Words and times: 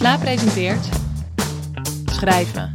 Sla 0.00 0.18
presenteert 0.18 0.88
Schrijven. 2.04 2.72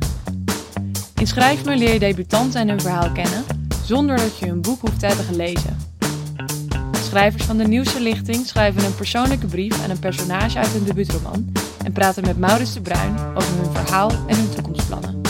In 1.16 1.28
Schrijfme 1.28 1.76
leer 1.76 1.94
je 1.94 2.00
debutanten 2.00 2.60
en 2.60 2.70
hun 2.70 2.82
verhaal 2.82 3.12
kennen, 3.12 3.44
zonder 3.84 4.18
dat 4.18 4.38
je 4.38 4.46
hun 4.46 4.62
boek 4.62 4.82
hoeft 4.82 5.00
te 5.00 5.06
hebben 5.06 5.26
gelezen. 5.26 5.78
Schrijvers 6.92 7.44
van 7.44 7.58
de 7.58 7.68
nieuwste 7.68 8.02
lichting 8.02 8.46
schrijven 8.46 8.86
een 8.86 8.96
persoonlijke 8.96 9.46
brief 9.46 9.84
aan 9.84 9.90
een 9.90 10.00
personage 10.00 10.58
uit 10.58 10.68
hun 10.68 10.84
debuutroman 10.84 11.52
en 11.84 11.92
praten 11.92 12.24
met 12.26 12.40
Maurits 12.40 12.74
de 12.74 12.82
Bruin 12.82 13.16
over 13.34 13.56
hun 13.56 13.72
verhaal 13.74 14.12
en 14.28 14.36
hun 14.38 14.50
toekomstplannen. 14.50 15.22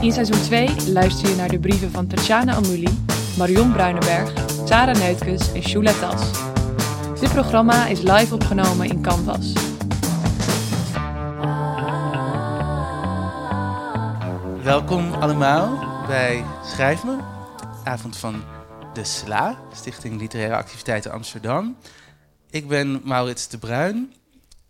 In 0.00 0.12
seizoen 0.12 0.42
2 0.42 0.68
luister 0.92 1.28
je 1.28 1.36
naar 1.36 1.48
de 1.48 1.58
brieven 1.58 1.90
van 1.90 2.06
Tatjana 2.06 2.54
Amouli, 2.54 2.98
Marion 3.36 3.72
Bruinenberg, 3.72 4.32
Sarah 4.64 4.96
Neutkes 4.96 5.52
en 5.52 5.62
Shula 5.62 5.92
Tas. 5.92 6.22
Dit 7.20 7.32
programma 7.32 7.86
is 7.86 8.00
live 8.00 8.34
opgenomen 8.34 8.88
in 8.88 9.02
Canvas. 9.02 9.52
Welkom 14.68 15.12
allemaal 15.12 16.06
bij 16.06 16.44
Schrijf 16.64 17.04
Me, 17.04 17.18
avond 17.84 18.16
van 18.16 18.44
de 18.94 19.04
SLA, 19.04 19.58
Stichting 19.72 20.20
Literaire 20.20 20.56
Activiteiten 20.56 21.12
Amsterdam. 21.12 21.76
Ik 22.50 22.68
ben 22.68 23.00
Maurits 23.04 23.48
de 23.48 23.58
Bruin 23.58 24.14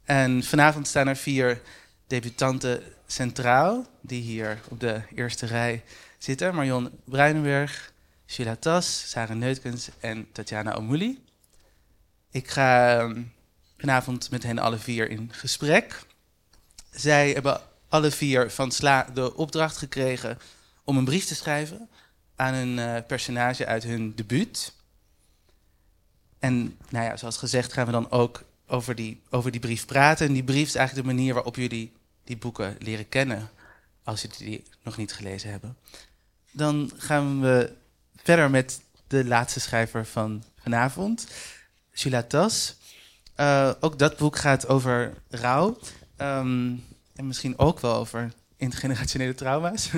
en 0.04 0.42
vanavond 0.42 0.86
staan 0.86 1.08
er 1.08 1.16
vier 1.16 1.60
debutanten 2.06 2.82
centraal, 3.06 3.86
die 4.00 4.22
hier 4.22 4.60
op 4.68 4.80
de 4.80 5.02
eerste 5.14 5.46
rij 5.46 5.84
zitten. 6.18 6.54
Marion 6.54 6.90
Bruinenberg, 7.04 7.92
Sheila 8.26 8.56
Tas, 8.56 9.10
Sarah 9.10 9.36
Neutkens 9.36 9.88
en 10.00 10.32
Tatjana 10.32 10.74
Omouli. 10.74 11.24
Ik 12.30 12.48
ga 12.48 12.98
ehm, 12.98 13.22
vanavond 13.78 14.30
met 14.30 14.42
hen 14.42 14.58
alle 14.58 14.78
vier 14.78 15.10
in 15.10 15.28
gesprek. 15.32 16.02
Zij 16.90 17.30
hebben 17.30 17.60
alle 17.88 18.10
vier 18.10 18.50
van 18.50 18.72
Sla 18.72 19.06
de 19.14 19.34
opdracht 19.34 19.76
gekregen 19.76 20.38
om 20.84 20.96
een 20.96 21.04
brief 21.04 21.24
te 21.24 21.34
schrijven 21.34 21.88
aan 22.36 22.54
een 22.54 22.78
eh, 22.78 23.02
personage 23.06 23.66
uit 23.66 23.82
hun 23.82 24.12
debuut. 24.14 24.72
En 26.38 26.76
nou 26.88 27.04
ja, 27.04 27.16
zoals 27.16 27.36
gezegd 27.36 27.72
gaan 27.72 27.86
we 27.86 27.92
dan 27.92 28.10
ook 28.10 28.42
over 28.66 28.94
die, 28.94 29.20
over 29.30 29.50
die 29.50 29.60
brief 29.60 29.86
praten. 29.86 30.26
En 30.26 30.32
die 30.32 30.44
brief 30.44 30.66
is 30.66 30.74
eigenlijk 30.74 31.08
de 31.08 31.14
manier 31.14 31.34
waarop 31.34 31.56
jullie 31.56 31.92
die 32.24 32.36
boeken 32.36 32.76
leren 32.78 33.08
kennen, 33.08 33.50
als 34.02 34.22
jullie 34.22 34.38
die 34.38 34.64
nog 34.82 34.96
niet 34.96 35.12
gelezen 35.12 35.50
hebben. 35.50 35.76
Dan 36.50 36.90
gaan 36.96 37.40
we 37.40 37.72
verder 38.16 38.50
met 38.50 38.80
de 39.06 39.24
laatste 39.24 39.60
schrijver 39.60 40.06
van 40.06 40.44
vanavond, 40.60 41.26
Sheila 41.94 42.22
Tas. 42.22 42.76
Uh, 43.36 43.72
ook 43.80 43.98
dat 43.98 44.16
boek 44.16 44.36
gaat 44.36 44.68
over 44.68 45.14
rouw. 45.28 45.78
Ehm, 46.16 46.74
en 47.18 47.26
misschien 47.26 47.58
ook 47.58 47.80
wel 47.80 47.94
over 47.94 48.32
intergenerationele 48.56 49.34
trauma's. 49.34 49.90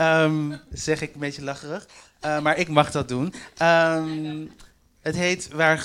um, 0.00 0.60
zeg 0.70 1.00
ik 1.00 1.14
een 1.14 1.20
beetje 1.20 1.42
lacherig. 1.42 1.88
Uh, 2.24 2.40
maar 2.40 2.58
ik 2.58 2.68
mag 2.68 2.90
dat 2.90 3.08
doen. 3.08 3.34
Um, 3.62 4.50
het 5.00 5.16
heet 5.16 5.48
Waar, 5.48 5.78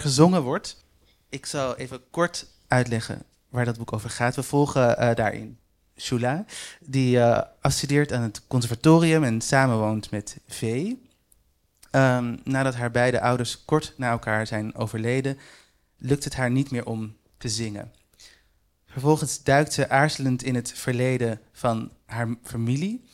gezongen 0.00 0.42
wordt. 0.42 0.84
Ik 1.28 1.46
zal 1.46 1.76
even 1.76 2.00
kort 2.10 2.46
uitleggen 2.68 3.22
waar 3.48 3.64
dat 3.64 3.78
boek 3.78 3.92
over 3.92 4.10
gaat. 4.10 4.36
We 4.36 4.42
volgen 4.42 5.02
uh, 5.02 5.14
daarin 5.14 5.58
Shula, 5.96 6.44
die 6.80 7.16
uh, 7.16 7.40
afstudeert 7.60 8.12
aan 8.12 8.22
het 8.22 8.42
conservatorium 8.46 9.24
en 9.24 9.40
samenwoont 9.40 10.10
met 10.10 10.36
V. 10.48 10.92
Um, 11.92 12.40
nadat 12.44 12.74
haar 12.74 12.90
beide 12.90 13.20
ouders 13.20 13.64
kort 13.64 13.94
na 13.96 14.10
elkaar 14.10 14.46
zijn 14.46 14.74
overleden, 14.74 15.38
lukt 15.96 16.24
het 16.24 16.34
haar 16.34 16.50
niet 16.50 16.70
meer 16.70 16.86
om 16.86 17.16
te 17.38 17.48
zingen. 17.48 17.92
Vervolgens 18.90 19.42
duikt 19.42 19.72
ze 19.72 19.88
aarzelend 19.88 20.42
in 20.42 20.54
het 20.54 20.72
verleden 20.72 21.40
van 21.52 21.90
haar 22.06 22.28
familie. 22.42 23.04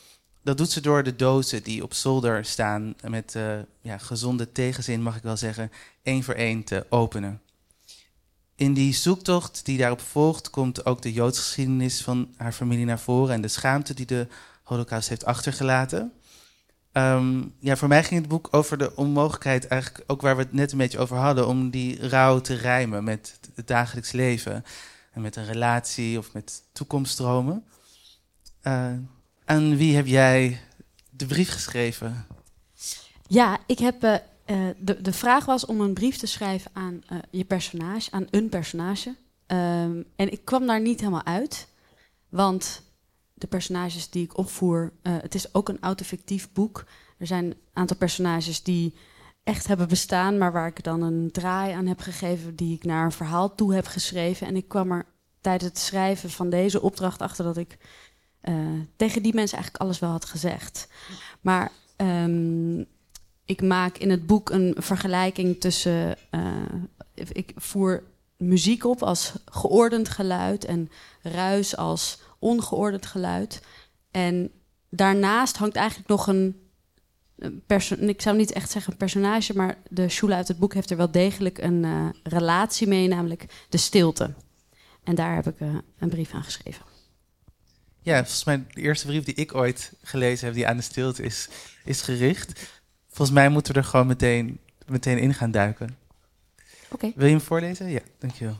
Dat 0.42 0.56
doet 0.56 0.70
ze 0.70 0.80
door 0.80 1.02
de 1.02 1.16
dozen 1.16 1.62
die 1.62 1.82
op 1.82 1.94
zolder 1.94 2.44
staan 2.44 2.94
met 3.08 3.34
uh, 3.36 3.58
ja, 3.80 3.98
gezonde 3.98 4.52
tegenzin, 4.52 5.02
mag 5.02 5.16
ik 5.16 5.22
wel 5.22 5.36
zeggen, 5.36 5.70
één 6.02 6.22
voor 6.22 6.34
één 6.34 6.64
te 6.64 6.86
openen. 6.88 7.40
In 8.56 8.74
die 8.74 8.94
zoektocht 8.94 9.64
die 9.64 9.78
daarop 9.78 10.00
volgt, 10.00 10.50
komt 10.50 10.86
ook 10.86 11.02
de 11.02 11.12
Joodse 11.12 11.42
geschiedenis 11.42 12.02
van 12.02 12.34
haar 12.36 12.52
familie 12.52 12.84
naar 12.84 12.98
voren 12.98 13.34
en 13.34 13.40
de 13.40 13.48
schaamte 13.48 13.94
die 13.94 14.06
de 14.06 14.26
Holocaust 14.62 15.08
heeft 15.08 15.24
achtergelaten. 15.24 16.12
Um, 16.92 17.54
ja, 17.58 17.76
voor 17.76 17.88
mij 17.88 18.04
ging 18.04 18.20
het 18.20 18.28
boek 18.28 18.48
over 18.50 18.78
de 18.78 18.96
onmogelijkheid, 18.96 19.66
eigenlijk 19.66 20.04
ook 20.06 20.20
waar 20.20 20.36
we 20.36 20.42
het 20.42 20.52
net 20.52 20.72
een 20.72 20.78
beetje 20.78 20.98
over 20.98 21.16
hadden, 21.16 21.48
om 21.48 21.70
die 21.70 22.08
rouw 22.08 22.40
te 22.40 22.54
rijmen 22.54 23.04
met 23.04 23.38
het 23.54 23.66
dagelijks 23.66 24.12
leven. 24.12 24.64
Met 25.14 25.36
een 25.36 25.44
relatie 25.44 26.18
of 26.18 26.32
met 26.32 26.62
toekomststromen. 26.72 27.64
Uh, 28.62 28.92
aan 29.44 29.76
wie 29.76 29.96
heb 29.96 30.06
jij 30.06 30.60
de 31.10 31.26
brief 31.26 31.50
geschreven? 31.50 32.26
Ja, 33.26 33.58
ik 33.66 33.78
heb. 33.78 34.02
Uh, 34.02 34.68
de, 34.78 35.00
de 35.00 35.12
vraag 35.12 35.44
was 35.44 35.66
om 35.66 35.80
een 35.80 35.94
brief 35.94 36.16
te 36.16 36.26
schrijven 36.26 36.70
aan 36.74 37.02
je 37.30 37.44
personage, 37.44 38.10
aan 38.10 38.26
een 38.30 38.48
personage. 38.48 39.08
Um, 39.08 40.04
en 40.16 40.32
ik 40.32 40.44
kwam 40.44 40.66
daar 40.66 40.80
niet 40.80 41.00
helemaal 41.00 41.24
uit. 41.24 41.68
Want 42.28 42.82
de 43.34 43.46
personages 43.46 44.10
die 44.10 44.24
ik 44.24 44.36
opvoer, 44.36 44.92
het 45.02 45.34
is 45.34 45.54
ook 45.54 45.68
een 45.68 45.80
autofictief 45.80 46.52
boek. 46.52 46.84
Er 47.18 47.26
zijn 47.26 47.44
een 47.44 47.56
aantal 47.72 47.96
personages 47.96 48.62
die 48.62 48.94
echt 49.44 49.66
hebben 49.66 49.88
bestaan, 49.88 50.38
maar 50.38 50.52
waar 50.52 50.66
ik 50.66 50.82
dan 50.82 51.02
een 51.02 51.30
draai 51.30 51.72
aan 51.72 51.86
heb 51.86 52.00
gegeven 52.00 52.56
die 52.56 52.74
ik 52.74 52.84
naar 52.84 53.04
een 53.04 53.12
verhaal 53.12 53.54
toe 53.54 53.74
heb 53.74 53.86
geschreven. 53.86 54.46
En 54.46 54.56
ik 54.56 54.68
kwam 54.68 54.92
er 54.92 55.06
tijdens 55.40 55.70
het 55.70 55.78
schrijven 55.78 56.30
van 56.30 56.50
deze 56.50 56.82
opdracht 56.82 57.22
achter 57.22 57.44
dat 57.44 57.56
ik 57.56 57.78
uh, 58.42 58.54
tegen 58.96 59.22
die 59.22 59.34
mensen 59.34 59.56
eigenlijk 59.56 59.84
alles 59.84 59.98
wel 59.98 60.10
had 60.10 60.24
gezegd. 60.24 60.88
Maar 61.40 61.72
um, 61.96 62.86
ik 63.44 63.62
maak 63.62 63.98
in 63.98 64.10
het 64.10 64.26
boek 64.26 64.50
een 64.50 64.74
vergelijking 64.78 65.60
tussen. 65.60 66.16
Uh, 66.30 66.52
ik 67.14 67.52
voer 67.56 68.02
muziek 68.36 68.84
op 68.84 69.02
als 69.02 69.32
geordend 69.44 70.08
geluid 70.08 70.64
en 70.64 70.90
ruis 71.22 71.76
als 71.76 72.18
ongeordend 72.38 73.06
geluid. 73.06 73.62
En 74.10 74.50
daarnaast 74.90 75.56
hangt 75.56 75.76
eigenlijk 75.76 76.08
nog 76.08 76.26
een 76.26 76.63
ik 77.98 78.22
zou 78.22 78.36
niet 78.36 78.52
echt 78.52 78.70
zeggen 78.70 78.92
een 78.92 78.98
personage, 78.98 79.56
maar 79.56 79.78
de 79.90 80.08
Shula 80.08 80.36
uit 80.36 80.48
het 80.48 80.58
boek 80.58 80.74
heeft 80.74 80.90
er 80.90 80.96
wel 80.96 81.10
degelijk 81.10 81.58
een 81.58 81.82
uh, 81.82 82.08
relatie 82.22 82.86
mee, 82.86 83.08
namelijk 83.08 83.44
de 83.68 83.78
stilte. 83.78 84.34
En 85.02 85.14
daar 85.14 85.34
heb 85.34 85.46
ik 85.46 85.60
uh, 85.60 85.74
een 85.98 86.08
brief 86.08 86.32
aan 86.32 86.44
geschreven. 86.44 86.84
Ja, 88.00 88.16
volgens 88.16 88.44
mij 88.44 88.64
de 88.70 88.80
eerste 88.80 89.06
brief 89.06 89.24
die 89.24 89.34
ik 89.34 89.54
ooit 89.54 89.92
gelezen 90.02 90.46
heb, 90.46 90.54
die 90.54 90.66
aan 90.66 90.76
de 90.76 90.82
stilte 90.82 91.22
is, 91.22 91.48
is 91.84 92.02
gericht. 92.02 92.70
Volgens 93.08 93.30
mij 93.30 93.48
moeten 93.48 93.72
we 93.72 93.78
er 93.78 93.84
gewoon 93.84 94.06
meteen, 94.06 94.58
meteen 94.86 95.18
in 95.18 95.34
gaan 95.34 95.50
duiken. 95.50 95.96
Oké. 96.90 97.12
Wil 97.14 97.26
je 97.26 97.32
hem 97.32 97.40
voorlezen? 97.40 97.90
Ja, 97.90 98.00
dankjewel. 98.18 98.56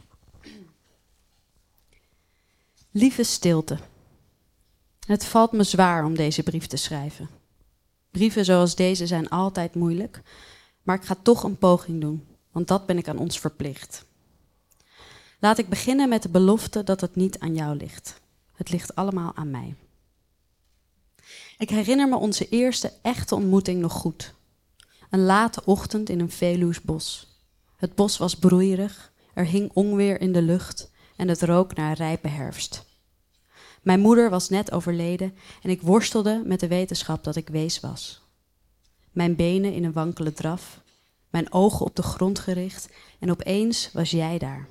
Lieve 2.90 3.22
stilte. 3.22 3.78
Het 5.06 5.24
valt 5.24 5.52
me 5.52 5.62
zwaar 5.62 6.04
om 6.04 6.14
deze 6.14 6.42
brief 6.42 6.66
te 6.66 6.76
schrijven. 6.76 7.28
Brieven 8.14 8.44
zoals 8.44 8.74
deze 8.74 9.06
zijn 9.06 9.28
altijd 9.28 9.74
moeilijk, 9.74 10.22
maar 10.82 10.96
ik 10.96 11.04
ga 11.04 11.16
toch 11.22 11.42
een 11.42 11.58
poging 11.58 12.00
doen, 12.00 12.26
want 12.52 12.68
dat 12.68 12.86
ben 12.86 12.98
ik 12.98 13.08
aan 13.08 13.18
ons 13.18 13.38
verplicht. 13.40 14.04
Laat 15.40 15.58
ik 15.58 15.68
beginnen 15.68 16.08
met 16.08 16.22
de 16.22 16.28
belofte 16.28 16.84
dat 16.84 17.00
het 17.00 17.16
niet 17.16 17.38
aan 17.38 17.54
jou 17.54 17.76
ligt. 17.76 18.20
Het 18.52 18.70
ligt 18.70 18.94
allemaal 18.94 19.34
aan 19.34 19.50
mij. 19.50 19.74
Ik 21.58 21.70
herinner 21.70 22.08
me 22.08 22.16
onze 22.16 22.48
eerste 22.48 22.92
echte 23.02 23.34
ontmoeting 23.34 23.80
nog 23.80 23.92
goed. 23.92 24.34
Een 25.10 25.24
late 25.24 25.64
ochtend 25.64 26.08
in 26.08 26.20
een 26.20 26.30
Veluws 26.30 26.80
bos. 26.80 27.36
Het 27.76 27.94
bos 27.94 28.16
was 28.16 28.34
broeierig, 28.34 29.12
er 29.32 29.46
hing 29.46 29.70
onweer 29.72 30.20
in 30.20 30.32
de 30.32 30.42
lucht 30.42 30.90
en 31.16 31.28
het 31.28 31.42
rook 31.42 31.74
naar 31.74 31.96
rijpe 31.96 32.28
herfst. 32.28 32.84
Mijn 33.84 34.00
moeder 34.00 34.30
was 34.30 34.48
net 34.48 34.72
overleden 34.72 35.34
en 35.62 35.70
ik 35.70 35.82
worstelde 35.82 36.42
met 36.44 36.60
de 36.60 36.68
wetenschap 36.68 37.24
dat 37.24 37.36
ik 37.36 37.48
wees 37.48 37.80
was. 37.80 38.22
Mijn 39.10 39.36
benen 39.36 39.72
in 39.72 39.84
een 39.84 39.92
wankele 39.92 40.32
draf, 40.32 40.80
mijn 41.30 41.52
ogen 41.52 41.86
op 41.86 41.96
de 41.96 42.02
grond 42.02 42.38
gericht 42.38 42.88
en 43.18 43.30
opeens 43.30 43.90
was 43.92 44.10
jij 44.10 44.38
daar. 44.38 44.68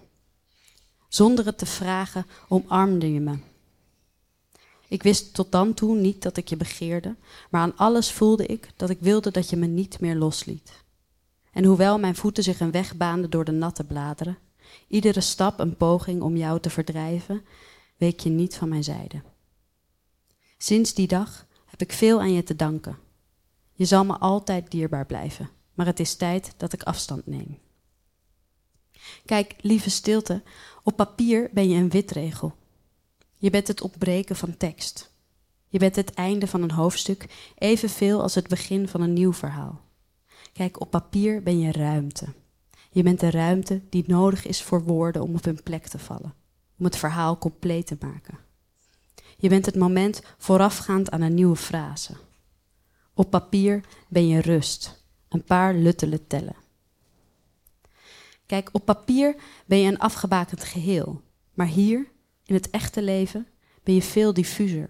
Zonder 1.07 1.45
het 1.45 1.57
te 1.57 1.65
vragen 1.65 2.25
omarmde 2.47 3.13
je 3.13 3.19
me. 3.19 3.37
Ik 4.87 5.03
wist 5.03 5.33
tot 5.33 5.51
dan 5.51 5.73
toe 5.73 5.95
niet 5.95 6.21
dat 6.21 6.37
ik 6.37 6.47
je 6.47 6.57
begeerde, 6.57 7.15
maar 7.49 7.61
aan 7.61 7.77
alles 7.77 8.11
voelde 8.11 8.45
ik 8.45 8.69
dat 8.75 8.89
ik 8.89 8.97
wilde 8.99 9.31
dat 9.31 9.49
je 9.49 9.55
me 9.55 9.65
niet 9.65 9.99
meer 9.99 10.15
losliet. 10.15 10.83
En 11.51 11.63
hoewel 11.65 11.99
mijn 11.99 12.15
voeten 12.15 12.43
zich 12.43 12.59
een 12.59 12.71
weg 12.71 12.95
baanden 12.95 13.29
door 13.29 13.45
de 13.45 13.51
natte 13.51 13.83
bladeren, 13.83 14.37
iedere 14.87 15.21
stap 15.21 15.59
een 15.59 15.77
poging 15.77 16.21
om 16.21 16.37
jou 16.37 16.59
te 16.59 16.69
verdrijven, 16.69 17.45
week 17.97 18.19
je 18.19 18.29
niet 18.29 18.55
van 18.55 18.69
mijn 18.69 18.83
zijde. 18.83 19.21
Sinds 20.57 20.93
die 20.93 21.07
dag 21.07 21.47
heb 21.65 21.81
ik 21.81 21.91
veel 21.91 22.19
aan 22.19 22.33
je 22.33 22.43
te 22.43 22.55
danken. 22.55 22.97
Je 23.73 23.85
zal 23.85 24.05
me 24.05 24.17
altijd 24.17 24.71
dierbaar 24.71 25.05
blijven, 25.05 25.49
maar 25.73 25.85
het 25.85 25.99
is 25.99 26.15
tijd 26.15 26.53
dat 26.57 26.73
ik 26.73 26.83
afstand 26.83 27.27
neem. 27.27 27.59
Kijk, 29.25 29.55
lieve 29.61 29.89
stilte, 29.89 30.43
op 30.83 30.95
papier 30.95 31.49
ben 31.53 31.69
je 31.69 31.75
een 31.75 31.89
witregel. 31.89 32.55
Je 33.35 33.49
bent 33.49 33.67
het 33.67 33.81
opbreken 33.81 34.35
van 34.35 34.57
tekst. 34.57 35.11
Je 35.67 35.79
bent 35.79 35.95
het 35.95 36.13
einde 36.13 36.47
van 36.47 36.61
een 36.61 36.71
hoofdstuk, 36.71 37.51
evenveel 37.55 38.21
als 38.21 38.35
het 38.35 38.47
begin 38.47 38.87
van 38.87 39.01
een 39.01 39.13
nieuw 39.13 39.33
verhaal. 39.33 39.81
Kijk, 40.53 40.81
op 40.81 40.89
papier 40.89 41.43
ben 41.43 41.59
je 41.59 41.71
ruimte. 41.71 42.33
Je 42.91 43.03
bent 43.03 43.19
de 43.19 43.31
ruimte 43.31 43.81
die 43.89 44.03
nodig 44.07 44.45
is 44.45 44.61
voor 44.61 44.83
woorden 44.83 45.21
om 45.21 45.35
op 45.35 45.43
hun 45.43 45.63
plek 45.63 45.87
te 45.87 45.99
vallen, 45.99 46.33
om 46.77 46.85
het 46.85 46.95
verhaal 46.95 47.37
compleet 47.37 47.87
te 47.87 47.97
maken. 47.99 48.37
Je 49.37 49.49
bent 49.49 49.65
het 49.65 49.75
moment 49.75 50.21
voorafgaand 50.37 51.11
aan 51.11 51.21
een 51.21 51.33
nieuwe 51.33 51.55
frase. 51.55 52.13
Op 53.13 53.29
papier 53.29 53.83
ben 54.07 54.27
je 54.27 54.41
rust, 54.41 55.03
een 55.29 55.43
paar 55.43 55.73
luttelen 55.73 56.27
tellen. 56.27 56.55
Kijk, 58.45 58.69
op 58.71 58.85
papier 58.85 59.35
ben 59.65 59.77
je 59.77 59.87
een 59.87 59.99
afgebakend 59.99 60.63
geheel, 60.63 61.21
maar 61.53 61.67
hier, 61.67 62.07
in 62.45 62.55
het 62.55 62.69
echte 62.69 63.01
leven, 63.01 63.47
ben 63.83 63.93
je 63.93 64.01
veel 64.01 64.33
diffuser. 64.33 64.89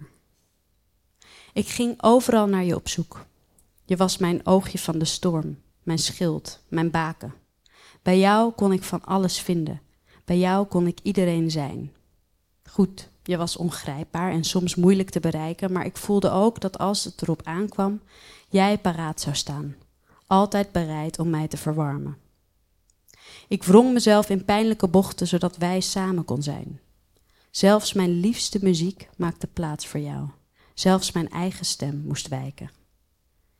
Ik 1.52 1.68
ging 1.68 2.02
overal 2.02 2.46
naar 2.46 2.64
je 2.64 2.74
op 2.74 2.88
zoek. 2.88 3.26
Je 3.84 3.96
was 3.96 4.18
mijn 4.18 4.46
oogje 4.46 4.78
van 4.78 4.98
de 4.98 5.04
storm, 5.04 5.58
mijn 5.82 5.98
schild, 5.98 6.62
mijn 6.68 6.90
baken. 6.90 7.34
Bij 8.02 8.18
jou 8.18 8.52
kon 8.52 8.72
ik 8.72 8.82
van 8.82 9.04
alles 9.04 9.40
vinden. 9.40 9.80
Bij 10.24 10.38
jou 10.38 10.66
kon 10.66 10.86
ik 10.86 10.98
iedereen 11.02 11.50
zijn. 11.50 11.92
Goed, 12.70 13.08
je 13.22 13.36
was 13.36 13.56
ongrijpbaar 13.56 14.30
en 14.32 14.44
soms 14.44 14.74
moeilijk 14.74 15.10
te 15.10 15.20
bereiken, 15.20 15.72
maar 15.72 15.84
ik 15.84 15.96
voelde 15.96 16.30
ook 16.30 16.60
dat 16.60 16.78
als 16.78 17.04
het 17.04 17.22
erop 17.22 17.42
aankwam, 17.44 18.00
jij 18.48 18.78
paraat 18.78 19.20
zou 19.20 19.36
staan, 19.36 19.74
altijd 20.26 20.72
bereid 20.72 21.18
om 21.18 21.30
mij 21.30 21.48
te 21.48 21.56
verwarmen. 21.56 22.16
Ik 23.48 23.64
wrong 23.64 23.92
mezelf 23.92 24.30
in 24.30 24.44
pijnlijke 24.44 24.88
bochten 24.88 25.26
zodat 25.26 25.56
wij 25.56 25.80
samen 25.80 26.24
kon 26.24 26.42
zijn. 26.42 26.80
Zelfs 27.50 27.92
mijn 27.92 28.10
liefste 28.20 28.58
muziek 28.62 29.08
maakte 29.16 29.46
plaats 29.46 29.86
voor 29.86 30.00
jou. 30.00 30.28
Zelfs 30.74 31.12
mijn 31.12 31.30
eigen 31.30 31.66
stem 31.66 32.02
moest 32.06 32.28
wijken. 32.28 32.70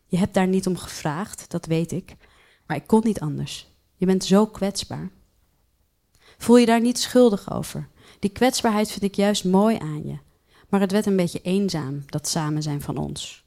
Je 0.07 0.17
hebt 0.17 0.35
daar 0.35 0.47
niet 0.47 0.67
om 0.67 0.77
gevraagd, 0.77 1.51
dat 1.51 1.67
weet 1.67 1.93
ik, 1.93 2.17
maar 2.67 2.77
ik 2.77 2.87
kon 2.87 3.01
niet 3.05 3.21
anders. 3.21 3.67
Je 3.97 4.07
bent 4.07 4.25
zo 4.25 4.47
kwetsbaar. 4.47 5.11
Voel 6.45 6.57
je 6.57 6.67
daar 6.67 6.81
niet 6.81 6.99
schuldig 6.99 7.53
over? 7.53 7.89
Die 8.19 8.31
kwetsbaarheid 8.31 8.91
vind 8.91 9.03
ik 9.03 9.15
juist 9.15 9.45
mooi 9.45 9.79
aan 9.79 10.07
je. 10.07 10.19
Maar 10.69 10.81
het 10.81 10.93
werd 10.93 11.07
een 11.07 11.17
beetje 11.17 11.41
eenzaam, 11.41 12.03
dat 12.07 12.29
samen 12.29 12.63
zijn 12.63 12.81
van 12.81 12.97
ons. 12.97 13.45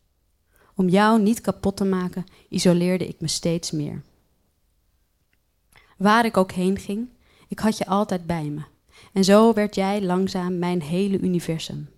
Om 0.76 0.90
jou 0.90 1.22
niet 1.22 1.42
kapot 1.42 1.78
te 1.78 1.86
maken, 1.86 2.26
isoleerde 2.50 3.08
ik 3.08 3.22
me 3.22 3.28
steeds 3.28 3.72
meer. 3.72 4.02
Waar 5.98 6.26
ik 6.26 6.38
ook 6.38 6.52
heen 6.52 6.78
ging, 6.78 7.10
ik 7.48 7.60
had 7.60 7.78
je 7.78 7.86
altijd 7.86 8.26
bij 8.26 8.50
me. 8.50 8.62
En 9.14 9.24
zo 9.24 9.54
werd 9.54 9.76
jij 9.76 10.04
langzaam 10.04 10.60
mijn 10.60 10.82
hele 10.82 11.20
universum. 11.20 11.90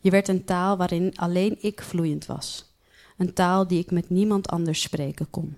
Je 0.00 0.10
werd 0.10 0.28
een 0.28 0.44
taal 0.44 0.76
waarin 0.76 1.16
alleen 1.16 1.56
ik 1.60 1.82
vloeiend 1.82 2.26
was. 2.26 2.76
Een 3.16 3.32
taal 3.32 3.66
die 3.66 3.78
ik 3.78 3.90
met 3.90 4.10
niemand 4.10 4.48
anders 4.48 4.80
spreken 4.80 5.30
kon. 5.30 5.56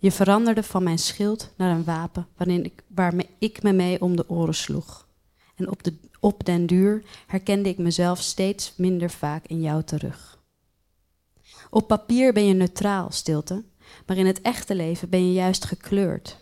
Je 0.00 0.12
veranderde 0.12 0.62
van 0.62 0.82
mijn 0.82 0.98
schild 0.98 1.50
naar 1.56 1.76
een 1.76 1.84
wapen 1.84 2.26
waarin 2.36 2.64
ik, 2.64 2.82
waarmee 2.86 3.28
ik 3.38 3.62
me 3.62 3.72
mee 3.72 4.00
om 4.00 4.16
de 4.16 4.28
oren 4.28 4.54
sloeg. 4.54 5.08
En 5.54 5.70
op, 5.70 5.82
de, 5.82 5.94
op 6.20 6.44
den 6.44 6.66
duur 6.66 7.02
herkende 7.26 7.68
ik 7.68 7.78
mezelf 7.78 8.20
steeds 8.20 8.72
minder 8.76 9.10
vaak 9.10 9.46
in 9.46 9.60
jou 9.60 9.82
terug. 9.82 10.38
Op 11.70 11.86
papier 11.86 12.32
ben 12.32 12.46
je 12.46 12.54
neutraal, 12.54 13.10
stilte, 13.10 13.64
maar 14.06 14.16
in 14.16 14.26
het 14.26 14.40
echte 14.40 14.74
leven 14.74 15.08
ben 15.08 15.26
je 15.26 15.32
juist 15.32 15.64
gekleurd. 15.64 16.36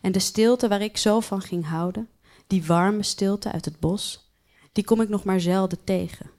En 0.00 0.12
de 0.12 0.18
stilte 0.18 0.68
waar 0.68 0.82
ik 0.82 0.96
zo 0.96 1.20
van 1.20 1.40
ging 1.40 1.66
houden, 1.66 2.08
die 2.46 2.64
warme 2.64 3.02
stilte 3.02 3.52
uit 3.52 3.64
het 3.64 3.80
bos, 3.80 4.32
die 4.72 4.84
kom 4.84 5.00
ik 5.00 5.08
nog 5.08 5.24
maar 5.24 5.40
zelden 5.40 5.84
tegen. 5.84 6.30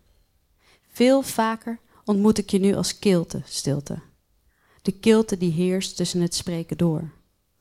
Veel 0.91 1.21
vaker 1.21 1.79
ontmoet 2.05 2.37
ik 2.37 2.49
je 2.49 2.59
nu 2.59 2.75
als 2.75 2.99
kilte, 2.99 3.41
stilte. 3.45 4.09
De 4.81 4.91
kilte 4.91 5.37
die 5.37 5.51
heerst 5.51 5.95
tussen 5.95 6.21
het 6.21 6.35
spreken 6.35 6.77
door. 6.77 7.11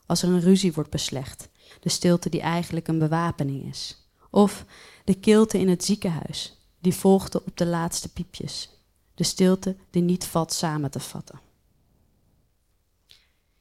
Als 0.07 0.23
er 0.23 0.29
een 0.29 0.41
ruzie 0.41 0.73
wordt 0.73 0.91
beslecht, 0.91 1.49
de 1.81 1.89
stilte 1.89 2.29
die 2.29 2.41
eigenlijk 2.41 2.89
een 2.89 2.99
bewapening 2.99 3.69
is. 3.69 4.09
Of 4.31 4.65
de 5.05 5.15
kilte 5.15 5.59
in 5.59 5.69
het 5.69 5.85
ziekenhuis, 5.85 6.57
die 6.79 6.95
volgde 6.95 7.45
op 7.45 7.57
de 7.57 7.67
laatste 7.67 8.13
piepjes. 8.13 8.71
De 9.15 9.25
stilte 9.25 9.77
die 9.91 10.03
niet 10.03 10.25
valt 10.25 10.53
samen 10.53 10.91
te 10.91 11.01
vatten. 11.01 11.41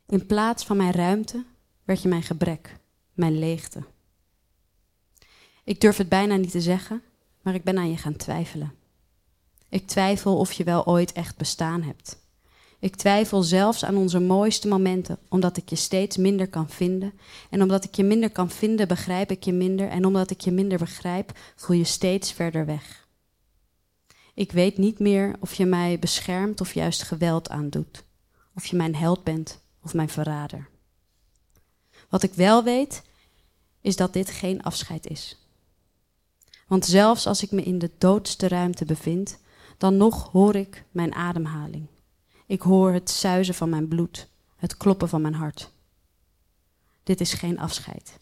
In 0.07 0.25
plaats 0.25 0.65
van 0.65 0.77
mijn 0.77 0.91
ruimte 0.91 1.45
werd 1.83 2.01
je 2.01 2.07
mijn 2.07 2.23
gebrek, 2.23 2.79
mijn 3.13 3.39
leegte. 3.39 3.83
Ik 5.63 5.81
durf 5.81 5.97
het 5.97 6.09
bijna 6.09 6.35
niet 6.35 6.51
te 6.51 6.61
zeggen, 6.61 7.03
maar 7.41 7.53
ik 7.53 7.63
ben 7.63 7.77
aan 7.77 7.89
je 7.89 7.97
gaan 7.97 8.15
twijfelen. 8.15 8.73
Ik 9.69 9.87
twijfel 9.87 10.37
of 10.37 10.51
je 10.51 10.63
wel 10.63 10.85
ooit 10.85 11.11
echt 11.11 11.37
bestaan 11.37 11.81
hebt. 11.81 12.17
Ik 12.79 12.95
twijfel 12.95 13.43
zelfs 13.43 13.85
aan 13.85 13.97
onze 13.97 14.19
mooiste 14.19 14.67
momenten, 14.67 15.17
omdat 15.29 15.57
ik 15.57 15.69
je 15.69 15.75
steeds 15.75 16.17
minder 16.17 16.47
kan 16.47 16.69
vinden. 16.69 17.13
En 17.49 17.61
omdat 17.61 17.83
ik 17.83 17.95
je 17.95 18.03
minder 18.03 18.31
kan 18.31 18.49
vinden, 18.49 18.87
begrijp 18.87 19.31
ik 19.31 19.43
je 19.43 19.53
minder. 19.53 19.89
En 19.89 20.05
omdat 20.05 20.31
ik 20.31 20.41
je 20.41 20.51
minder 20.51 20.77
begrijp, 20.77 21.31
voel 21.55 21.75
je 21.75 21.83
steeds 21.83 22.31
verder 22.31 22.65
weg. 22.65 23.07
Ik 24.33 24.51
weet 24.51 24.77
niet 24.77 24.99
meer 24.99 25.35
of 25.39 25.53
je 25.53 25.65
mij 25.65 25.99
beschermt 25.99 26.61
of 26.61 26.73
juist 26.73 27.03
geweld 27.03 27.49
aandoet. 27.49 28.03
Of 28.55 28.65
je 28.65 28.75
mijn 28.75 28.95
held 28.95 29.23
bent 29.23 29.59
of 29.83 29.93
mijn 29.93 30.09
verrader. 30.09 30.69
Wat 32.09 32.23
ik 32.23 32.33
wel 32.33 32.63
weet, 32.63 33.03
is 33.81 33.95
dat 33.95 34.13
dit 34.13 34.29
geen 34.29 34.63
afscheid 34.63 35.07
is. 35.07 35.37
Want 36.67 36.85
zelfs 36.85 37.25
als 37.25 37.43
ik 37.43 37.51
me 37.51 37.63
in 37.63 37.79
de 37.79 37.91
doodste 37.97 38.47
ruimte 38.47 38.85
bevind, 38.85 39.39
dan 39.77 39.97
nog 39.97 40.31
hoor 40.31 40.55
ik 40.55 40.85
mijn 40.91 41.13
ademhaling. 41.13 41.87
Ik 42.49 42.61
hoor 42.61 42.91
het 42.91 43.09
zuizen 43.09 43.53
van 43.53 43.69
mijn 43.69 43.87
bloed, 43.87 44.29
het 44.55 44.77
kloppen 44.77 45.09
van 45.09 45.21
mijn 45.21 45.33
hart. 45.33 45.71
Dit 47.03 47.21
is 47.21 47.33
geen 47.33 47.59
afscheid. 47.59 48.19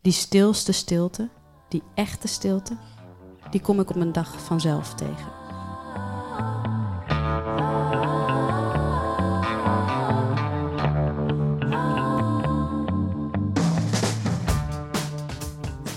Die 0.00 0.12
stilste 0.12 0.72
stilte, 0.72 1.28
die 1.68 1.82
echte 1.94 2.28
stilte, 2.28 2.76
die 3.50 3.60
kom 3.60 3.80
ik 3.80 3.90
op 3.90 3.96
een 3.96 4.12
dag 4.12 4.44
vanzelf 4.44 4.94
tegen. 4.94 5.32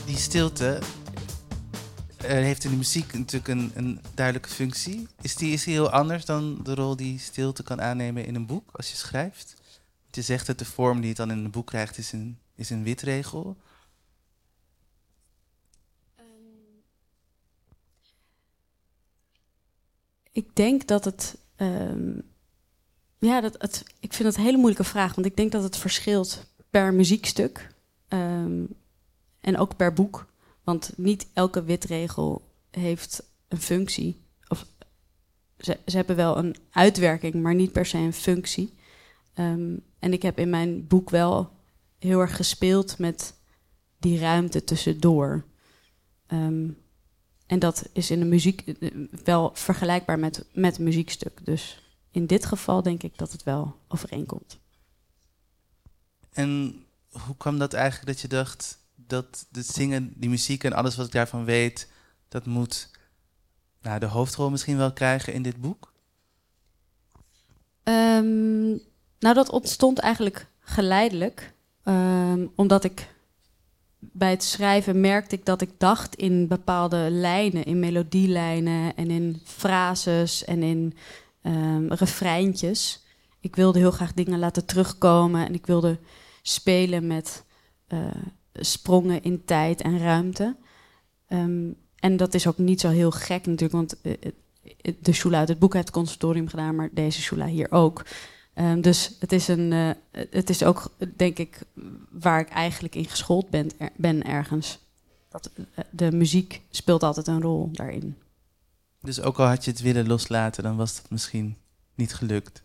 Die 0.06 0.18
stilte 0.18 0.80
heeft 2.28 2.64
in 2.64 2.70
de 2.70 2.78
muziek 2.78 3.14
natuurlijk 3.14 3.48
een, 3.48 3.72
een, 3.76 4.00
duidelijke 4.14 4.50
functie. 4.50 5.08
Is 5.22 5.36
die, 5.36 5.54
is 5.54 5.64
die 5.64 5.74
heel 5.74 5.90
anders 5.90 6.26
dan 6.26 6.60
de 6.64 6.76
rol 6.76 6.96
die 6.96 7.20
stilte 7.20 7.64
kan 7.64 7.82
aannemen 7.82 8.26
in 8.26 8.36
een 8.36 8.46
boek 8.46 8.70
als 8.72 8.90
je 8.90 8.96
schrijft? 8.96 9.56
Je 10.12 10.22
zegt 10.22 10.48
dat 10.48 10.60
de 10.60 10.66
vorm 10.66 11.00
die 11.00 11.08
het 11.08 11.18
dan 11.18 11.32
in 11.32 11.38
een 11.38 11.52
boek 11.52 11.68
krijgt 11.68 11.98
is 11.98 12.12
een, 12.12 12.38
is 12.56 12.70
een 12.70 12.84
witregel. 12.84 13.58
Ik 20.32 20.56
denk 20.56 20.88
dat 20.88 21.06
het. 21.06 21.38
Um, 21.58 22.22
ja, 23.18 23.42
dat 23.42 23.56
het, 23.58 23.84
ik 24.00 24.14
vind 24.14 24.28
het 24.28 24.38
een 24.38 24.44
hele 24.44 24.58
moeilijke 24.58 24.84
vraag, 24.84 25.16
want 25.16 25.28
ik 25.28 25.36
denk 25.36 25.52
dat 25.52 25.64
het 25.64 25.78
verschilt 25.78 26.46
per 26.70 26.94
muziekstuk 26.94 27.74
um, 28.10 28.68
en 29.42 29.58
ook 29.58 29.76
per 29.76 29.94
boek. 29.94 30.26
Want 30.66 30.92
niet 30.98 31.28
elke 31.34 31.64
witregel 31.64 32.54
heeft 32.72 33.24
een 33.48 33.62
functie. 33.62 34.26
Of 34.48 34.66
ze, 35.58 35.80
ze 35.86 35.96
hebben 35.96 36.16
wel 36.16 36.38
een 36.38 36.56
uitwerking, 36.70 37.34
maar 37.34 37.56
niet 37.56 37.72
per 37.72 37.86
se 37.86 37.98
een 37.98 38.14
functie. 38.14 38.74
Um, 39.36 39.84
en 40.00 40.14
ik 40.14 40.22
heb 40.22 40.40
in 40.40 40.50
mijn 40.50 40.88
boek 40.88 41.10
wel 41.10 41.52
heel 42.00 42.20
erg 42.20 42.36
gespeeld 42.36 42.98
met 42.98 43.34
die 44.00 44.20
ruimte 44.20 44.64
tussendoor. 44.64 45.46
Um, 46.28 46.78
en 47.46 47.60
dat 47.60 47.90
is 47.94 48.12
in 48.12 48.20
de 48.20 48.26
muziek 48.26 48.62
eh, 48.62 48.90
wel 49.24 49.52
vergelijkbaar 49.54 50.20
met, 50.20 50.46
met 50.54 50.80
muziekstuk. 50.80 51.46
Dus 51.46 51.84
in 52.12 52.26
dit 52.26 52.46
geval 52.46 52.82
denk 52.82 53.04
ik 53.04 53.18
dat 53.18 53.32
het 53.32 53.44
wel 53.44 53.76
overeenkomt. 53.88 54.60
En 56.32 56.84
hoe 57.10 57.38
kwam 57.38 57.58
dat 57.58 57.74
eigenlijk 57.74 58.08
dat 58.08 58.20
je 58.20 58.28
dacht, 58.28 58.80
dat 59.08 59.46
het 59.52 59.68
zingen, 59.68 60.14
die 60.16 60.30
muziek 60.30 60.64
en 60.64 60.74
alles 60.74 60.96
wat 60.96 61.06
ik 61.06 61.12
daarvan 61.12 61.46
weet, 61.46 61.90
dat 62.28 62.46
moet 62.46 62.90
nou, 63.82 64.00
de 64.00 64.06
hoofdrol 64.06 64.50
misschien 64.50 64.78
wel 64.78 64.94
krijgen 64.94 65.34
in 65.34 65.42
dit 65.42 65.62
boek? 65.62 65.94
Um, 67.84 68.82
nou, 69.20 69.36
dat 69.36 69.50
ontstond 69.50 70.00
eigenlijk 70.00 70.48
geleidelijk. 70.60 71.54
Um, 71.84 72.52
omdat 72.56 72.84
ik 72.84 73.14
bij 74.00 74.30
het 74.30 74.44
schrijven 74.44 75.00
merkte 75.00 75.36
ik 75.36 75.46
dat 75.46 75.62
ik 75.62 75.80
dacht 75.80 76.16
in 76.16 76.48
bepaalde 76.48 77.08
lijnen, 77.12 77.66
in 77.66 77.80
melodielijnen 77.80 78.96
en 78.96 79.10
in 79.10 79.42
frases 79.44 80.46
en 80.46 80.64
in 80.64 80.94
um, 81.44 81.94
refreintjes. 81.94 83.04
Ik 83.40 83.56
wilde 83.56 83.80
heel 83.80 83.92
graag 83.92 84.14
dingen 84.14 84.40
laten 84.40 84.66
terugkomen 84.66 85.46
en 85.46 85.54
ik 85.54 85.66
wilde 85.66 86.00
spelen 86.42 87.08
met 87.08 87.44
sprongen 88.60 89.24
in 89.24 89.46
tijd 89.46 89.82
en 89.82 90.00
ruimte. 90.00 90.56
Ehm, 91.28 91.72
en 91.96 92.18
dat 92.18 92.34
is 92.34 92.48
ook 92.48 92.58
niet 92.58 92.80
zo 92.80 92.90
heel 92.90 93.12
gek 93.12 93.46
natuurlijk, 93.46 93.72
want 93.72 93.96
de 95.00 95.14
Shula 95.14 95.38
uit 95.38 95.48
het 95.48 95.60
boek 95.60 95.74
heeft 95.74 95.86
het 95.86 95.96
conservatorium 95.96 96.48
gedaan, 96.48 96.76
maar 96.76 96.90
deze 96.92 97.22
Shula 97.22 97.46
hier 97.46 97.72
ook. 97.72 98.06
Ehm, 98.54 98.82
dus 98.82 99.16
het 99.20 99.32
is, 99.32 99.48
een, 99.48 99.72
uh, 99.72 99.90
het 100.12 100.50
is 100.50 100.64
ook, 100.64 100.92
denk 101.16 101.38
ik, 101.38 101.60
waar 102.12 102.40
ik 102.40 102.50
eigenlijk 102.50 102.96
in 102.96 103.06
geschoold 103.06 103.50
ben, 103.50 103.72
ben 103.96 104.24
ergens. 104.24 104.80
Dat, 105.30 105.50
de 105.90 106.12
muziek 106.12 106.62
speelt 106.70 107.04
altijd 107.04 107.28
een 107.28 107.42
rol 107.42 107.70
daarin. 107.72 108.18
Dus 109.02 109.22
ook 109.22 109.40
al 109.40 109.46
had 109.46 109.66
je 109.66 109.72
het 109.72 109.82
willen 109.82 110.08
loslaten, 110.08 110.64
dan 110.64 110.76
was 110.76 110.96
dat 110.96 111.10
misschien 111.10 111.58
niet 111.96 112.14
gelukt? 112.14 112.64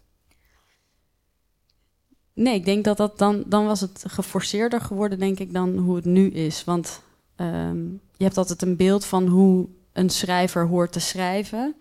Nee, 2.41 2.55
ik 2.55 2.65
denk 2.65 2.85
dat 2.85 2.97
dat 2.97 3.19
dan, 3.19 3.43
dan 3.47 3.67
was 3.67 3.81
het 3.81 4.05
geforceerder 4.07 4.81
geworden, 4.81 5.19
denk 5.19 5.39
ik, 5.39 5.53
dan 5.53 5.77
hoe 5.77 5.97
het 5.97 6.05
nu 6.05 6.31
is. 6.31 6.65
Want 6.65 7.03
um, 7.37 8.01
je 8.17 8.25
hebt 8.25 8.37
altijd 8.37 8.63
een 8.63 8.77
beeld 8.77 9.05
van 9.05 9.27
hoe 9.27 9.69
een 9.93 10.11
schrijver 10.11 10.67
hoort 10.67 10.93
te 10.93 11.01
schrijven. 11.01 11.77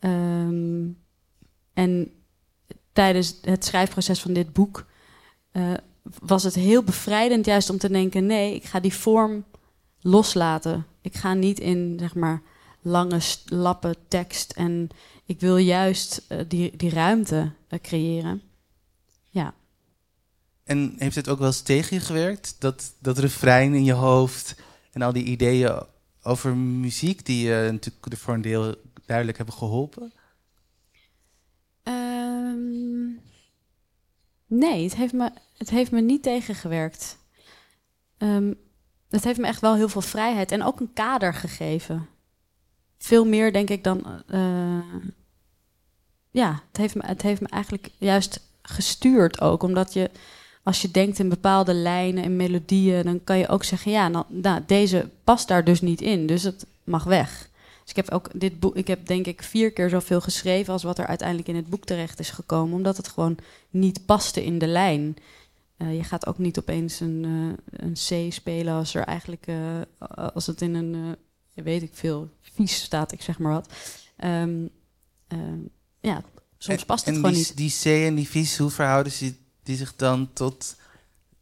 Um, 0.00 0.98
en 1.72 2.10
tijdens 2.92 3.38
het 3.42 3.64
schrijfproces 3.64 4.20
van 4.20 4.32
dit 4.32 4.52
boek 4.52 4.86
uh, 5.52 5.72
was 6.22 6.42
het 6.42 6.54
heel 6.54 6.82
bevrijdend 6.82 7.46
juist 7.46 7.70
om 7.70 7.78
te 7.78 7.90
denken: 7.90 8.26
nee, 8.26 8.54
ik 8.54 8.64
ga 8.64 8.80
die 8.80 8.94
vorm 8.94 9.44
loslaten. 10.00 10.86
Ik 11.00 11.16
ga 11.16 11.34
niet 11.34 11.58
in 11.58 11.96
zeg 11.98 12.14
maar 12.14 12.42
lange 12.80 13.20
lappen 13.44 13.94
tekst 14.08 14.52
en 14.52 14.88
ik 15.24 15.40
wil 15.40 15.56
juist 15.56 16.22
uh, 16.28 16.38
die, 16.48 16.76
die 16.76 16.90
ruimte 16.90 17.52
uh, 17.68 17.78
creëren. 17.80 18.42
En 20.68 20.94
heeft 20.98 21.16
het 21.16 21.28
ook 21.28 21.38
wel 21.38 21.46
eens 21.46 21.62
tegen 21.62 21.96
je 21.96 22.02
gewerkt? 22.02 22.56
Dat, 22.58 22.92
dat 22.98 23.18
refrein 23.18 23.74
in 23.74 23.84
je 23.84 23.92
hoofd 23.92 24.54
en 24.92 25.02
al 25.02 25.12
die 25.12 25.24
ideeën 25.24 25.82
over 26.22 26.56
muziek, 26.56 27.26
die 27.26 27.46
je 27.48 27.68
natuurlijk 27.70 28.16
voor 28.16 28.34
een 28.34 28.40
deel 28.40 28.74
duidelijk 29.06 29.36
hebben 29.36 29.54
geholpen? 29.54 30.12
Um, 31.82 33.20
nee, 34.46 34.84
het 34.84 34.94
heeft, 34.94 35.12
me, 35.12 35.30
het 35.56 35.70
heeft 35.70 35.90
me 35.90 36.00
niet 36.00 36.22
tegengewerkt. 36.22 37.18
Um, 38.18 38.54
het 39.08 39.24
heeft 39.24 39.38
me 39.38 39.46
echt 39.46 39.60
wel 39.60 39.74
heel 39.74 39.88
veel 39.88 40.00
vrijheid 40.00 40.52
en 40.52 40.62
ook 40.62 40.80
een 40.80 40.92
kader 40.92 41.34
gegeven. 41.34 42.08
Veel 42.98 43.24
meer, 43.24 43.52
denk 43.52 43.70
ik, 43.70 43.84
dan. 43.84 44.22
Uh, 44.28 44.94
ja, 46.30 46.62
het 46.68 46.76
heeft, 46.76 46.94
me, 46.94 47.02
het 47.06 47.22
heeft 47.22 47.40
me 47.40 47.48
eigenlijk 47.48 47.90
juist 47.98 48.40
gestuurd 48.62 49.40
ook. 49.40 49.62
Omdat 49.62 49.92
je, 49.92 50.10
als 50.68 50.82
je 50.82 50.90
denkt 50.90 51.18
in 51.18 51.28
bepaalde 51.28 51.74
lijnen 51.74 52.24
en 52.24 52.36
melodieën, 52.36 53.04
dan 53.04 53.24
kan 53.24 53.38
je 53.38 53.48
ook 53.48 53.64
zeggen: 53.64 53.92
ja, 53.92 54.08
nou, 54.08 54.24
nou, 54.28 54.62
deze 54.66 55.08
past 55.24 55.48
daar 55.48 55.64
dus 55.64 55.80
niet 55.80 56.00
in, 56.00 56.26
dus 56.26 56.42
het 56.42 56.66
mag 56.84 57.04
weg. 57.04 57.50
Dus 57.82 57.90
ik 57.90 57.96
heb 57.96 58.10
ook 58.10 58.40
dit 58.40 58.60
boek, 58.60 58.76
ik 58.76 58.86
heb 58.86 59.06
denk 59.06 59.26
ik 59.26 59.42
vier 59.42 59.72
keer 59.72 59.88
zoveel 59.88 60.20
geschreven 60.20 60.72
als 60.72 60.82
wat 60.82 60.98
er 60.98 61.06
uiteindelijk 61.06 61.48
in 61.48 61.56
het 61.56 61.66
boek 61.66 61.84
terecht 61.84 62.20
is 62.20 62.30
gekomen, 62.30 62.74
omdat 62.74 62.96
het 62.96 63.08
gewoon 63.08 63.38
niet 63.70 64.06
paste 64.06 64.44
in 64.44 64.58
de 64.58 64.66
lijn. 64.66 65.16
Uh, 65.78 65.96
je 65.96 66.04
gaat 66.04 66.26
ook 66.26 66.38
niet 66.38 66.58
opeens 66.58 67.00
een, 67.00 67.24
uh, 67.24 67.52
een 67.70 67.92
C 67.92 68.32
spelen 68.32 68.74
als 68.74 68.94
er 68.94 69.04
eigenlijk, 69.04 69.46
uh, 69.46 69.80
als 70.34 70.46
het 70.46 70.62
in 70.62 70.74
een, 70.74 71.16
weet 71.54 71.82
ik 71.82 71.90
veel, 71.92 72.28
vies 72.40 72.82
staat, 72.82 73.12
ik 73.12 73.22
zeg 73.22 73.38
maar 73.38 73.52
wat. 73.52 73.72
Um, 74.24 74.70
ja, 76.00 76.22
soms 76.58 76.84
past 76.84 77.04
het 77.04 77.14
en 77.14 77.20
gewoon 77.20 77.32
die, 77.32 77.46
niet. 77.56 77.56
die 77.56 78.02
C 78.02 78.06
en 78.06 78.14
die 78.14 78.28
vies, 78.28 78.58
hoe 78.58 78.70
verhouden 78.70 79.12
ze 79.12 79.34
die 79.68 79.76
zich 79.76 79.96
dan 79.96 80.30
tot, 80.32 80.76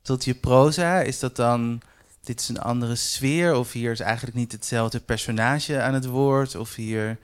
tot 0.03 0.25
je 0.25 0.35
proza? 0.35 1.01
Is 1.01 1.19
dat 1.19 1.37
dan 1.37 1.81
dit 2.21 2.41
is 2.41 2.49
een 2.49 2.61
andere 2.61 2.95
sfeer, 2.95 3.55
of 3.55 3.73
hier 3.73 3.91
is 3.93 4.01
eigenlijk 4.01 4.37
niet 4.37 4.53
hetzelfde 4.53 5.01
personage 5.01 5.81
aan 5.81 5.95
het 5.95 6.07
woord, 6.07 6.55
of 6.55 6.75
hier, 6.75 7.19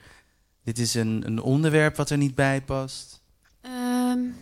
dit 0.63 0.79
is 0.79 0.93
een, 0.93 1.23
een 1.25 1.41
onderwerp 1.41 1.95
wat 1.95 2.09
er 2.09 2.17
niet 2.17 2.35
bij 2.35 2.61
past? 2.61 3.21
Um, 3.65 4.35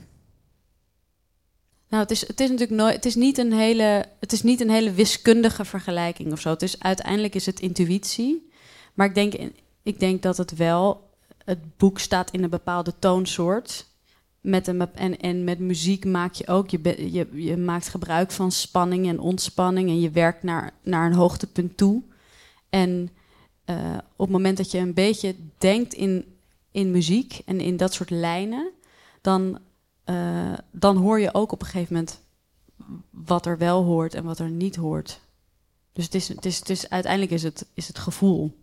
nou, 1.90 2.04
het 2.04 2.12
is, 2.12 2.28
het 2.28 2.40
is 2.40 2.50
natuurlijk 2.50 2.80
nooit, 2.80 2.96
het 2.96 3.06
is 3.06 3.16
niet 3.16 3.38
een 3.38 3.54
hele, 3.54 4.06
het 4.20 4.32
is 4.32 4.44
niet 4.44 4.62
een 4.62 4.70
hele 4.70 4.92
wiskundige 4.92 5.66
vergelijking 5.66 6.32
of 6.32 6.40
zo. 6.40 6.50
Het 6.50 6.62
is 6.62 6.80
uiteindelijk 6.80 7.36
is 7.36 7.46
het 7.46 7.60
intuïtie, 7.60 8.52
maar 8.94 9.08
ik 9.08 9.16
denk, 9.16 9.52
ik 9.84 10.00
denk 10.00 10.22
dat 10.22 10.38
het 10.38 10.56
wel, 10.56 11.10
het 11.46 11.78
boek 11.78 12.00
staat 12.00 12.32
in 12.32 12.44
een 12.44 12.50
bepaalde 12.50 12.94
toonsoort 13.00 13.90
met 14.42 14.68
een, 14.68 14.94
en, 14.94 15.20
en 15.20 15.44
met 15.44 15.60
muziek 15.60 16.06
maak 16.06 16.34
je 16.34 16.48
ook, 16.48 16.70
je, 16.70 17.12
je, 17.12 17.28
je 17.34 17.58
maakt 17.58 17.88
gebruik 17.88 18.32
van 18.32 18.52
spanning 18.52 19.08
en 19.08 19.20
ontspanning 19.20 19.90
en 19.90 20.00
je 20.00 20.10
werkt 20.10 20.44
naar, 20.44 20.74
naar 20.84 21.06
een 21.06 21.14
hoogtepunt 21.14 21.78
toe. 21.78 22.04
En 22.70 23.10
uh, 23.66 23.98
op 24.16 24.26
het 24.26 24.30
moment 24.30 24.58
dat 24.58 24.72
je 24.72 24.78
een 24.78 24.94
beetje 24.94 25.36
denkt 25.58 25.94
in, 25.94 26.26
in 26.72 26.92
muziek 26.92 27.42
en 27.46 27.60
in 27.60 27.78
dat 27.78 27.94
soort 27.94 28.10
lijnen, 28.10 28.72
dan, 29.22 29.60
uh, 30.06 30.54
dan 30.72 30.98
hoor 30.98 31.20
je 31.20 31.34
ook 31.34 31.52
op 31.52 31.62
een 31.62 31.68
gegeven 31.68 31.94
moment 31.94 32.22
wat 33.10 33.46
er 33.46 33.58
wel 33.58 33.84
hoort 33.84 34.14
en 34.14 34.24
wat 34.24 34.40
er 34.40 34.50
niet 34.50 34.76
hoort. 34.76 35.20
Dus 35.94 36.06
het 36.06 36.16
is, 36.16 36.28
het 36.28 36.46
is, 36.46 36.60
het 36.60 36.70
is, 36.70 36.90
uiteindelijk 36.90 37.32
is 37.32 37.44
het, 37.44 37.66
is 37.74 37.88
het 37.88 38.00
gevoel. 38.00 38.61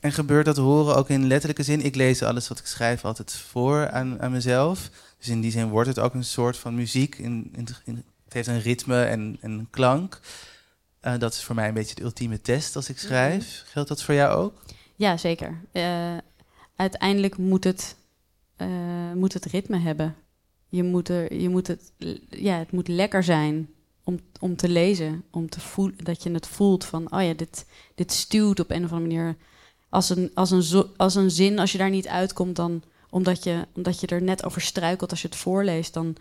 En 0.00 0.12
gebeurt 0.12 0.44
dat 0.44 0.56
horen 0.56 0.96
ook 0.96 1.08
in 1.08 1.26
letterlijke 1.26 1.62
zin? 1.62 1.80
Ik 1.80 1.94
lees 1.94 2.22
alles 2.22 2.48
wat 2.48 2.58
ik 2.58 2.66
schrijf 2.66 3.04
altijd 3.04 3.32
voor 3.32 3.90
aan, 3.90 4.20
aan 4.20 4.32
mezelf. 4.32 4.90
Dus 5.18 5.28
in 5.28 5.40
die 5.40 5.50
zin 5.50 5.68
wordt 5.68 5.88
het 5.88 5.98
ook 5.98 6.14
een 6.14 6.24
soort 6.24 6.56
van 6.56 6.74
muziek. 6.74 7.18
In, 7.18 7.52
in, 7.56 7.66
in, 7.84 8.04
het 8.24 8.32
heeft 8.32 8.48
een 8.48 8.60
ritme 8.60 9.04
en, 9.04 9.36
en 9.40 9.50
een 9.50 9.70
klank. 9.70 10.20
Uh, 11.02 11.18
dat 11.18 11.32
is 11.32 11.42
voor 11.42 11.54
mij 11.54 11.68
een 11.68 11.74
beetje 11.74 11.94
de 11.94 12.02
ultieme 12.02 12.40
test 12.40 12.76
als 12.76 12.88
ik 12.88 12.98
schrijf. 12.98 13.62
Geldt 13.66 13.88
dat 13.88 14.02
voor 14.02 14.14
jou 14.14 14.36
ook? 14.36 14.62
Ja, 14.96 15.16
zeker. 15.16 15.60
Uh, 15.72 16.16
uiteindelijk 16.76 17.36
moet 17.36 17.64
het, 17.64 17.96
uh, 18.56 19.12
moet 19.14 19.32
het 19.32 19.44
ritme 19.44 19.78
hebben. 19.78 20.14
Je 20.68 20.82
moet, 20.82 21.08
er, 21.08 21.34
je 21.34 21.48
moet 21.48 21.66
het, 21.66 21.92
ja, 22.28 22.58
het 22.58 22.72
moet 22.72 22.88
lekker 22.88 23.24
zijn 23.24 23.68
om, 24.04 24.20
om 24.40 24.56
te 24.56 24.68
lezen. 24.68 25.24
Om 25.30 25.48
te 25.48 25.60
voelen, 25.60 26.04
dat 26.04 26.22
je 26.22 26.30
het 26.30 26.46
voelt 26.46 26.84
van, 26.84 27.12
oh 27.12 27.22
ja, 27.22 27.34
dit, 27.34 27.66
dit 27.94 28.12
stuwt 28.12 28.60
op 28.60 28.70
een 28.70 28.84
of 28.84 28.92
andere 28.92 29.16
manier 29.16 29.36
als 29.88 30.10
een, 30.10 30.30
als 30.34 30.50
een, 30.50 30.62
zo, 30.62 30.90
als 30.96 31.14
een 31.14 31.30
zin, 31.30 31.58
als 31.58 31.72
je 31.72 31.78
daar 31.78 31.90
niet 31.90 32.08
uitkomt, 32.08 32.56
dan 32.56 32.82
omdat 33.10 33.44
je, 33.44 33.66
omdat 33.72 34.00
je 34.00 34.06
er 34.06 34.22
net 34.22 34.44
over 34.44 34.60
struikelt 34.60 35.10
als 35.10 35.22
je 35.22 35.28
het 35.28 35.36
voorleest, 35.36 35.94
dan, 35.94 36.16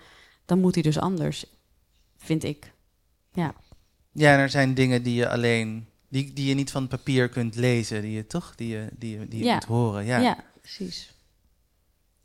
dan 0.45 0.59
moet 0.59 0.73
hij 0.73 0.83
dus 0.83 0.99
anders, 0.99 1.45
vind 2.17 2.43
ik. 2.43 2.71
Ja. 3.33 3.55
Ja, 4.11 4.33
en 4.33 4.39
er 4.39 4.49
zijn 4.49 4.73
dingen 4.73 5.03
die 5.03 5.15
je 5.15 5.29
alleen, 5.29 5.87
die, 6.07 6.33
die 6.33 6.45
je 6.45 6.53
niet 6.53 6.71
van 6.71 6.87
papier 6.87 7.29
kunt 7.29 7.55
lezen, 7.55 8.01
die 8.01 8.11
je 8.11 8.27
toch, 8.27 8.55
die 8.55 8.67
je, 8.67 8.89
die 8.97 9.19
je, 9.19 9.27
die 9.27 9.39
je 9.39 9.45
ja. 9.45 9.53
moet 9.53 9.63
horen. 9.63 10.05
Ja. 10.05 10.17
ja, 10.17 10.43
precies. 10.61 11.15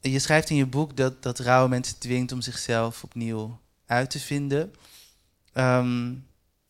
Je 0.00 0.18
schrijft 0.18 0.50
in 0.50 0.56
je 0.56 0.66
boek 0.66 0.96
dat, 0.96 1.22
dat 1.22 1.38
rouw 1.38 1.68
mensen 1.68 1.98
dwingt 1.98 2.32
om 2.32 2.40
zichzelf 2.40 3.04
opnieuw 3.04 3.60
uit 3.86 4.10
te 4.10 4.20
vinden. 4.20 4.74
Um, 5.54 6.26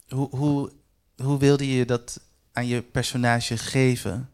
hoe, 0.09 0.29
hoe, 0.37 0.73
hoe 1.17 1.39
wilde 1.39 1.75
je 1.75 1.85
dat 1.85 2.21
aan 2.53 2.67
je 2.67 2.83
personage 2.83 3.57
geven? 3.57 4.31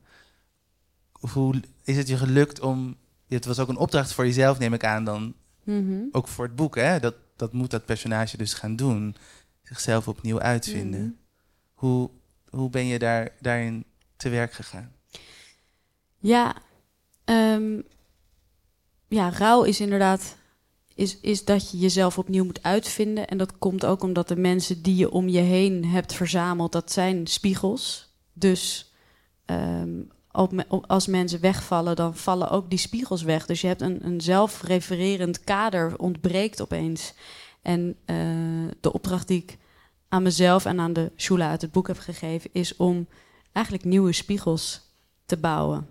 Hoe 1.20 1.62
is 1.84 1.96
het 1.96 2.08
je 2.08 2.16
gelukt 2.16 2.60
om. 2.60 2.96
Het 3.28 3.44
was 3.44 3.58
ook 3.58 3.68
een 3.68 3.76
opdracht 3.76 4.12
voor 4.12 4.26
jezelf, 4.26 4.58
neem 4.58 4.74
ik 4.74 4.84
aan, 4.84 5.04
dan 5.04 5.34
mm 5.64 5.88
-hmm. 5.88 6.08
ook 6.12 6.28
voor 6.28 6.44
het 6.44 6.56
boek. 6.56 6.76
Hè? 6.76 7.00
Dat, 7.00 7.14
dat 7.36 7.52
moet 7.52 7.70
dat 7.70 7.84
personage 7.84 8.36
dus 8.36 8.54
gaan 8.54 8.76
doen. 8.76 9.16
Zichzelf 9.62 10.08
opnieuw 10.08 10.40
uitvinden. 10.40 11.00
Mm 11.00 11.06
-hmm. 11.06 11.18
hoe, 11.74 12.10
hoe 12.50 12.70
ben 12.70 12.86
je 12.86 12.98
daar, 12.98 13.32
daarin 13.40 13.84
te 14.16 14.28
werk 14.28 14.52
gegaan? 14.52 14.92
Ja, 16.18 16.56
um, 17.24 17.82
ja, 19.08 19.30
rouw 19.30 19.62
is 19.62 19.80
inderdaad. 19.80 20.36
Is, 20.94 21.20
is 21.20 21.44
dat 21.44 21.70
je 21.70 21.78
jezelf 21.78 22.18
opnieuw 22.18 22.44
moet 22.44 22.62
uitvinden. 22.62 23.28
En 23.28 23.38
dat 23.38 23.58
komt 23.58 23.84
ook 23.84 24.02
omdat 24.02 24.28
de 24.28 24.36
mensen 24.36 24.82
die 24.82 24.96
je 24.96 25.10
om 25.10 25.28
je 25.28 25.40
heen 25.40 25.84
hebt 25.84 26.14
verzameld, 26.14 26.72
dat 26.72 26.92
zijn 26.92 27.26
spiegels. 27.26 28.12
Dus 28.32 28.92
um, 29.46 30.10
als 30.86 31.06
mensen 31.06 31.40
wegvallen, 31.40 31.96
dan 31.96 32.16
vallen 32.16 32.50
ook 32.50 32.70
die 32.70 32.78
spiegels 32.78 33.22
weg. 33.22 33.46
Dus 33.46 33.60
je 33.60 33.66
hebt 33.66 33.80
een, 33.80 34.06
een 34.06 34.20
zelfrefererend 34.20 35.44
kader, 35.44 35.98
ontbreekt 35.98 36.60
opeens. 36.60 37.14
En 37.62 37.96
uh, 38.06 38.68
de 38.80 38.92
opdracht 38.92 39.28
die 39.28 39.42
ik 39.42 39.58
aan 40.08 40.22
mezelf 40.22 40.64
en 40.64 40.80
aan 40.80 40.92
de 40.92 41.12
Shula 41.16 41.48
uit 41.50 41.62
het 41.62 41.72
boek 41.72 41.86
heb 41.86 41.98
gegeven, 41.98 42.50
is 42.52 42.76
om 42.76 43.06
eigenlijk 43.52 43.84
nieuwe 43.84 44.12
spiegels 44.12 44.80
te 45.26 45.36
bouwen. 45.36 45.88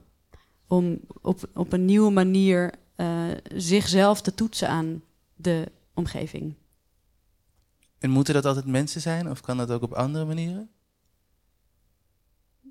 Om 0.68 1.00
op, 1.22 1.50
op 1.54 1.74
een 1.74 1.86
nieuwe 1.86 2.12
manier 2.12 2.74
uh, 2.96 3.26
zichzelf 3.56 4.22
te 4.22 4.34
toetsen 4.34 4.70
aan 4.70 5.04
de 5.36 5.72
omgeving. 5.94 6.56
En 8.00 8.10
moeten 8.10 8.34
dat 8.34 8.46
altijd 8.46 8.66
mensen 8.66 9.02
zijn 9.02 9.30
of 9.30 9.42
kan 9.42 9.58
dat 9.58 9.72
ook 9.72 9.82
op 9.82 9.94
andere 9.94 10.26
manieren? 10.26 10.70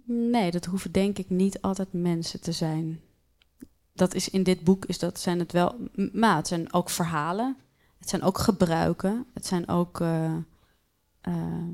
Nee, 0.08 0.50
dat 0.50 0.64
hoeven 0.64 0.92
denk 0.92 1.18
ik 1.18 1.30
niet 1.30 1.60
altijd 1.60 1.92
mensen 1.92 2.40
te 2.40 2.52
zijn. 2.52 3.00
Dat 3.92 4.14
is 4.14 4.28
in 4.28 4.42
dit 4.42 4.64
boek 4.64 4.84
is 4.84 4.98
dat 4.98 5.20
zijn 5.20 5.38
het 5.38 5.52
wel, 5.52 5.88
maar 6.12 6.36
het 6.36 6.46
zijn 6.46 6.72
ook 6.72 6.90
verhalen. 6.90 7.56
Het 7.98 8.08
zijn 8.08 8.22
ook 8.22 8.38
gebruiken. 8.38 9.26
Het 9.34 9.46
zijn 9.46 9.68
ook 9.68 10.00
uh, 10.00 10.36
ehm, 11.20 11.70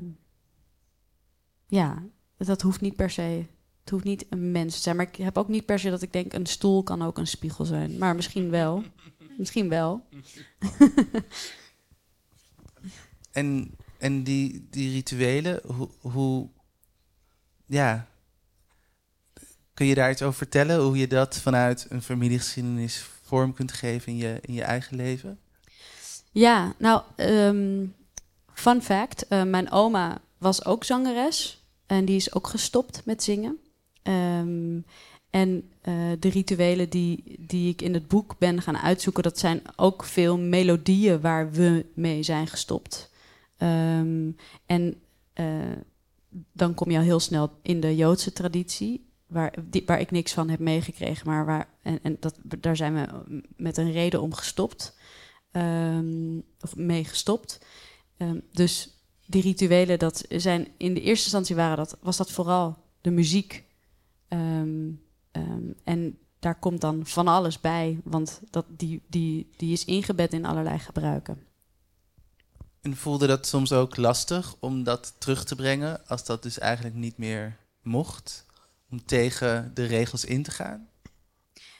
ja, 1.67 2.03
dat 2.37 2.61
hoeft 2.61 2.81
niet 2.81 2.95
per 2.95 3.09
se. 3.09 3.45
Het 3.79 3.89
hoeft 3.89 4.03
niet 4.03 4.25
een 4.29 4.51
mens 4.51 4.75
te 4.75 4.81
zijn. 4.81 4.95
Maar 4.95 5.07
ik 5.07 5.15
heb 5.15 5.37
ook 5.37 5.47
niet 5.47 5.65
per 5.65 5.79
se 5.79 5.89
dat 5.89 6.01
ik 6.01 6.13
denk: 6.13 6.33
een 6.33 6.45
stoel 6.45 6.83
kan 6.83 7.01
ook 7.01 7.17
een 7.17 7.27
spiegel 7.27 7.65
zijn. 7.65 7.97
Maar 7.97 8.15
misschien 8.15 8.49
wel. 8.49 8.83
misschien 9.37 9.69
wel. 9.69 10.05
En, 13.31 13.75
en 13.97 14.23
die, 14.23 14.67
die 14.69 14.91
rituelen, 14.91 15.61
hoe, 15.65 15.89
hoe. 15.99 16.49
Ja. 17.65 18.07
Kun 19.73 19.85
je 19.85 19.95
daar 19.95 20.11
iets 20.11 20.21
over 20.21 20.37
vertellen? 20.37 20.79
Hoe 20.79 20.97
je 20.97 21.07
dat 21.07 21.37
vanuit 21.37 21.85
een 21.89 22.01
familiegeschiedenis 22.01 23.05
vorm 23.21 23.53
kunt 23.53 23.71
geven 23.71 24.11
in 24.11 24.17
je, 24.17 24.39
in 24.41 24.53
je 24.53 24.63
eigen 24.63 24.95
leven? 24.95 25.39
Ja, 26.31 26.73
nou, 26.77 27.01
ehm, 27.15 27.85
fun 28.53 28.81
fact: 28.81 29.27
eh, 29.27 29.43
mijn 29.43 29.71
oma 29.71 30.21
was 30.37 30.65
ook 30.65 30.83
zangeres. 30.83 31.61
En 31.85 32.05
die 32.05 32.15
is 32.15 32.33
ook 32.33 32.47
gestopt 32.47 33.05
met 33.05 33.23
zingen. 33.23 33.57
Ehm, 34.03 34.79
en 35.29 35.71
eh, 35.81 36.11
de 36.19 36.29
rituelen 36.29 36.89
die, 36.89 37.35
die 37.39 37.69
ik 37.69 37.81
in 37.81 37.93
het 37.93 38.07
boek 38.07 38.35
ben 38.37 38.61
gaan 38.61 38.77
uitzoeken, 38.77 39.23
dat 39.23 39.39
zijn 39.39 39.61
ook 39.75 40.03
veel 40.03 40.37
melodieën 40.37 41.21
waar 41.21 41.51
we 41.51 41.85
mee 41.95 42.23
zijn 42.23 42.47
gestopt. 42.47 43.11
Ehm, 43.57 44.31
en 44.65 45.01
eh, 45.33 45.45
dan 46.51 46.73
kom 46.73 46.91
je 46.91 46.97
al 46.97 47.03
heel 47.03 47.19
snel 47.19 47.51
in 47.61 47.79
de 47.79 47.95
Joodse 47.95 48.33
traditie, 48.33 49.12
waar, 49.33 49.53
waar 49.85 49.99
ik 49.99 50.11
niks 50.11 50.33
van 50.33 50.49
heb 50.49 50.59
meegekregen, 50.59 51.27
maar 51.27 51.45
waar, 51.45 51.67
en, 51.81 51.99
en 52.01 52.17
dat, 52.19 52.35
daar 52.43 52.75
zijn 52.75 52.93
we 52.93 53.41
met 53.55 53.77
een 53.77 53.91
reden 53.91 54.21
om 54.21 54.33
gestopt, 54.33 54.97
um, 55.51 56.43
of 56.59 56.75
mee 56.75 57.03
gestopt. 57.03 57.65
dus 58.51 58.93
die 59.25 59.41
rituelen, 59.41 59.99
dat 59.99 60.25
zijn 60.29 60.67
in 60.77 60.93
de 60.93 61.01
eerste 61.01 61.23
instantie 61.23 61.55
waren 61.55 61.77
dat, 61.77 61.97
was 62.01 62.17
dat 62.17 62.31
vooral 62.31 62.77
de 63.01 63.11
muziek. 63.11 63.63
Ehm, 64.27 64.91
ehm, 65.31 65.71
en 65.83 66.17
daar 66.39 66.59
komt 66.59 66.81
dan 66.81 67.05
van 67.05 67.27
alles 67.27 67.59
bij, 67.59 67.99
want 68.03 68.41
dat, 68.49 68.65
die, 68.69 69.01
die, 69.07 69.49
die 69.57 69.73
is 69.73 69.85
ingebed 69.85 70.33
in 70.33 70.45
allerlei 70.45 70.79
gebruiken. 70.79 71.43
En 72.81 72.95
voelde 72.95 73.27
dat 73.27 73.47
soms 73.47 73.71
ook 73.71 73.97
lastig 73.97 74.55
om 74.59 74.83
dat 74.83 75.15
terug 75.17 75.43
te 75.43 75.55
brengen, 75.55 76.07
als 76.07 76.25
dat 76.25 76.43
dus 76.43 76.59
eigenlijk 76.59 76.95
niet 76.95 77.17
meer 77.17 77.57
mocht, 77.81 78.45
om 78.93 79.05
tegen 79.05 79.71
de 79.73 79.85
regels 79.85 80.25
in 80.25 80.43
te 80.43 80.51
gaan? 80.51 80.87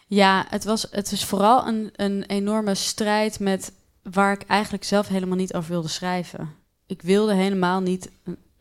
Ja, 0.07 0.45
het, 0.49 0.63
was, 0.63 0.87
het 0.91 1.11
is 1.11 1.25
vooral 1.25 1.67
een, 1.67 1.89
een 1.95 2.23
enorme 2.23 2.75
strijd 2.75 3.39
met 3.39 3.71
waar 4.01 4.33
ik 4.33 4.43
eigenlijk 4.47 4.83
zelf 4.83 5.07
helemaal 5.07 5.37
niet 5.37 5.53
over 5.53 5.71
wilde 5.71 5.87
schrijven 5.87 6.61
ik 6.85 7.01
wilde 7.01 7.33
helemaal 7.33 7.81
niet, 7.81 8.11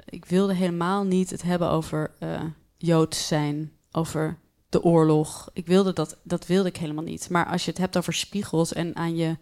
ik 0.04 0.24
wilde 0.24 0.54
helemaal 0.54 1.04
niet 1.04 1.30
het 1.30 1.42
hebben 1.42 1.68
over 1.68 2.10
uh, 2.22 2.42
Joods 2.76 3.26
zijn, 3.26 3.72
over 3.90 4.38
de 4.68 4.82
oorlog. 4.82 5.50
Ik 5.52 5.66
wilde 5.66 5.92
dat, 5.92 6.18
dat 6.22 6.46
wilde 6.46 6.68
ik 6.68 6.76
helemaal 6.76 7.04
niet. 7.04 7.30
Maar 7.30 7.46
als 7.46 7.64
je 7.64 7.70
het 7.70 7.80
hebt 7.80 7.96
over 7.96 8.14
spiegels 8.14 8.72
en 8.72 8.96
aan 8.96 9.16
je, 9.16 9.36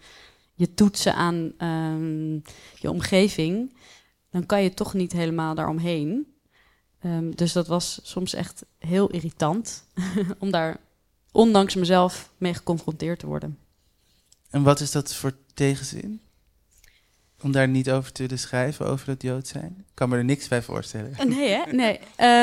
je 0.54 0.74
toetsen 0.74 1.14
aan 1.14 1.52
ehm, 1.58 2.34
je 2.80 2.90
omgeving, 2.90 3.76
dan 4.30 4.46
kan 4.46 4.62
je 4.62 4.74
toch 4.74 4.94
niet 4.94 5.12
helemaal 5.12 5.54
daaromheen. 5.54 6.29
Um, 7.04 7.36
dus 7.36 7.52
dat 7.52 7.66
was 7.66 8.00
soms 8.02 8.34
echt 8.34 8.64
heel 8.78 9.10
irritant 9.10 9.84
om 10.38 10.50
daar 10.50 10.76
ondanks 11.32 11.74
mezelf 11.74 12.30
mee 12.38 12.54
geconfronteerd 12.54 13.18
te 13.18 13.26
worden. 13.26 13.58
En 14.50 14.62
wat 14.62 14.80
is 14.80 14.90
dat 14.90 15.14
voor 15.14 15.32
tegenzin? 15.54 16.20
Om 17.42 17.52
daar 17.52 17.68
niet 17.68 17.90
over 17.90 18.12
te 18.12 18.36
schrijven, 18.36 18.86
over 18.86 19.06
dat 19.06 19.22
Jood 19.22 19.46
zijn? 19.46 19.74
Ik 19.78 19.94
kan 19.94 20.08
me 20.08 20.16
er 20.16 20.24
niks 20.24 20.48
bij 20.48 20.62
voorstellen. 20.62 21.14
Eh, 21.16 21.26
nee, 21.26 21.48
hè? 21.48 21.72
Nee. 21.72 22.00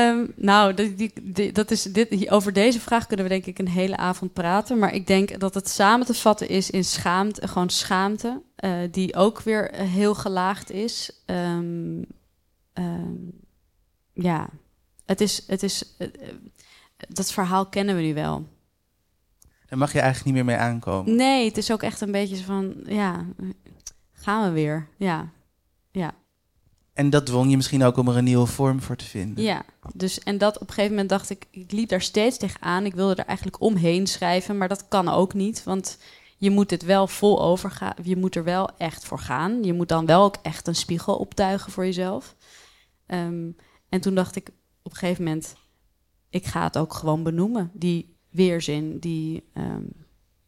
Um, 0.10 0.34
nou, 0.36 0.74
die, 0.74 1.14
die, 1.22 1.52
dat 1.52 1.72
is 1.72 1.84
dit, 1.84 2.30
over 2.30 2.54
deze 2.54 2.80
vraag 2.80 3.08
kunnen 3.08 3.26
we 3.26 3.32
denk 3.32 3.46
ik 3.46 3.60
een 3.60 3.68
hele 3.68 3.98
avond 3.98 4.34
praten. 4.34 4.78
Maar 4.78 4.94
ik 4.94 5.08
denk 5.08 5.40
dat 5.40 5.54
het 5.54 5.70
samen 5.70 6.06
te 6.06 6.14
vatten 6.14 6.50
is 6.50 6.70
in 6.70 6.84
schaamte, 6.84 7.48
gewoon 7.48 7.70
schaamte. 7.70 8.42
Uh, 8.60 8.78
die 8.92 9.16
ook 9.16 9.42
weer 9.42 9.72
heel 9.74 10.16
gelaagd 10.16 10.72
is. 10.72 11.12
Um, 11.26 12.06
um, 12.74 13.46
ja, 14.18 14.50
het 15.06 15.22
is... 15.22 15.44
Het 15.48 15.64
is 15.64 15.96
uh, 15.98 16.08
dat 17.08 17.32
verhaal 17.32 17.66
kennen 17.66 17.96
we 17.96 18.02
nu 18.02 18.14
wel. 18.14 18.46
Daar 19.68 19.80
mag 19.80 19.94
je 19.94 20.00
eigenlijk 20.00 20.26
niet 20.26 20.46
meer 20.46 20.56
mee 20.56 20.66
aankomen. 20.66 21.16
Nee, 21.16 21.46
het 21.46 21.58
is 21.58 21.72
ook 21.72 21.84
echt 21.84 22.02
een 22.02 22.12
beetje 22.12 22.44
van... 22.44 22.76
Ja, 22.86 23.26
gaan 24.14 24.44
we 24.44 24.50
weer. 24.50 24.88
Ja, 24.98 25.30
ja. 25.92 26.16
En 26.94 27.10
dat 27.10 27.26
dwong 27.26 27.50
je 27.50 27.56
misschien 27.56 27.84
ook 27.84 27.98
om 27.98 28.08
er 28.08 28.18
een 28.18 28.24
nieuwe 28.24 28.46
vorm 28.46 28.82
voor 28.82 28.96
te 28.96 29.06
vinden. 29.06 29.44
Ja, 29.44 29.64
dus 29.94 30.20
en 30.20 30.38
dat 30.38 30.56
op 30.56 30.68
een 30.68 30.74
gegeven 30.74 30.92
moment 30.92 31.10
dacht 31.10 31.30
ik, 31.30 31.46
ik 31.52 31.72
liep 31.72 31.90
daar 31.90 32.02
steeds 32.02 32.38
tegenaan. 32.38 32.86
Ik 32.86 32.96
wilde 32.96 33.16
er 33.16 33.26
eigenlijk 33.26 33.62
omheen 33.62 34.08
schrijven, 34.08 34.58
maar 34.58 34.68
dat 34.68 34.88
kan 34.88 35.10
ook 35.10 35.34
niet. 35.34 35.64
Want 35.64 35.98
je 36.38 36.50
moet 36.50 36.72
het 36.72 36.84
wel 36.84 37.08
vol 37.08 37.42
overgaan. 37.42 37.94
Je 38.04 38.18
moet 38.18 38.36
er 38.36 38.44
wel 38.44 38.70
echt 38.78 39.06
voor 39.06 39.20
gaan. 39.20 39.64
Je 39.64 39.74
moet 39.74 39.90
dan 39.90 40.06
wel 40.06 40.24
ook 40.24 40.38
echt 40.42 40.68
een 40.68 40.76
spiegel 40.76 41.16
optuigen 41.16 41.72
voor 41.72 41.86
jezelf. 41.86 42.36
Um, 43.08 43.56
en 43.90 44.02
toen 44.02 44.16
dacht 44.16 44.36
ik 44.36 44.50
op 44.82 44.92
een 44.92 44.98
gegeven 44.98 45.24
moment, 45.24 45.56
ik 46.30 46.46
ga 46.46 46.64
het 46.64 46.78
ook 46.78 46.94
gewoon 46.94 47.24
benoemen. 47.24 47.72
Die 47.74 48.16
weerzin, 48.30 49.00
die, 49.00 49.44
um, 49.54 49.94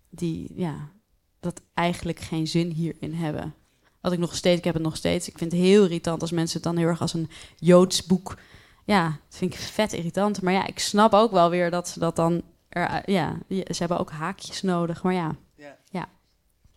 die 0.10 0.52
ja, 0.56 0.92
dat 1.40 1.62
eigenlijk 1.74 2.20
geen 2.20 2.48
zin 2.48 2.72
hierin 2.72 3.14
hebben. 3.14 3.54
Wat 4.02 4.12
ik 4.12 4.20
nog 4.20 4.36
steeds, 4.36 4.58
ik 4.58 4.64
heb 4.64 4.74
het 4.74 4.84
nog 4.84 4.96
steeds. 4.96 5.28
Ik 5.28 5.38
vind 5.38 5.52
het 5.52 5.62
heel 5.62 5.84
irritant 5.84 6.22
als 6.22 6.32
mensen 6.32 6.56
het 6.56 6.64
dan 6.64 6.78
heel 6.78 6.88
erg 6.88 7.02
als 7.02 7.14
een 7.14 7.30
Joods 7.56 8.06
boek. 8.06 8.38
Ja, 8.86 9.06
dat 9.08 9.38
vind 9.38 9.54
ik 9.54 9.60
vet 9.60 9.94
irritant. 9.94 10.42
Maar 10.42 10.54
ja, 10.54 10.68
ik 10.68 10.80
snap 10.80 11.14
ook 11.14 11.32
wel 11.32 11.50
weer 11.50 11.72
dat 11.72 11.88
ze 11.88 12.00
dat 12.00 12.16
dan. 12.16 12.42
Er, 12.70 13.12
ja, 13.12 13.38
ze 13.48 13.76
hebben 13.78 14.00
ook 14.00 14.12
haakjes 14.12 14.62
nodig. 14.62 15.04
Maar 15.04 15.14
ja. 15.14 15.36
ja. 15.56 15.78
ja. 15.92 16.10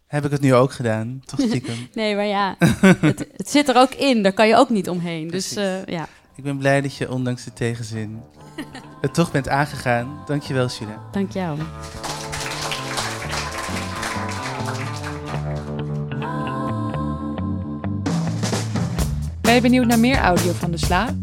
Heb 0.07 0.25
ik 0.25 0.31
het 0.31 0.41
nu 0.41 0.55
ook 0.55 0.73
gedaan, 0.73 1.23
toch 1.25 1.41
stiekem? 1.41 1.89
nee, 1.95 2.15
maar 2.15 2.27
ja, 2.27 2.57
het, 2.59 3.29
het, 3.37 3.51
zit 3.51 3.69
er 3.69 3.77
ook 3.77 3.95
in. 3.95 4.23
Daar 4.23 4.33
kan 4.33 4.49
je 4.49 4.57
ook 4.57 4.71
niet 4.71 4.89
omheen. 4.89 5.29
Dus 5.29 5.57
uh, 5.57 5.85
ja. 5.85 6.09
Ik 6.35 6.45
ben 6.45 6.59
blij 6.59 6.81
dat 6.81 6.97
je 6.97 7.11
ondanks 7.11 7.45
de 7.45 7.53
tegenzin 7.53 8.21
het 9.01 9.15
toch 9.15 9.31
bent 9.31 9.49
aangegaan. 9.49 10.23
Dankjewel, 10.27 10.69
Sheila. 10.69 10.99
Dank 11.11 11.33
jou. 11.33 11.59
Ben 19.41 19.55
je 19.55 19.61
benieuwd 19.61 19.87
naar 19.87 19.99
meer 19.99 20.19
audio 20.19 20.53
van 20.53 20.71
de 20.71 20.79
Sla? 20.79 21.15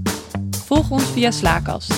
Volg 0.66 0.90
ons 0.90 1.04
via 1.04 1.32
Slaakast. 1.32 1.94